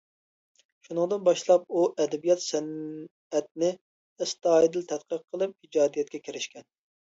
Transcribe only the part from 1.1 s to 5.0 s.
باشلاپ، ئۇ ئەدەبىيات-سەنئەتنى ئەستايىدىل